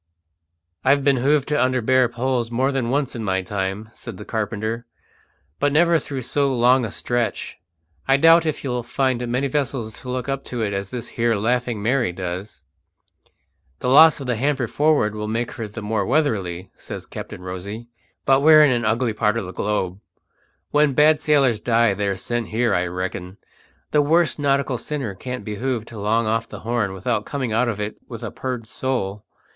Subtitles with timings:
[0.83, 4.25] "I've been hove to under bare poles more than once in my time," said the
[4.25, 4.87] carpenter,
[5.59, 7.59] "but never through so long a stretch.
[8.07, 11.35] I doubt if you'll find many vessels to look up to it as this here
[11.35, 12.65] Laughing Mary does."
[13.77, 17.87] "The loss of hamper forward will make her the more weatherly," says Captain Rosy.
[18.25, 19.99] "But we're in an ugly part of the globe.
[20.71, 23.37] When bad sailors die they're sent here, I reckon.
[23.91, 27.67] The worst nautical sinner can't be hove to long off the Horn without coming out
[27.69, 29.25] of it with a purged soul.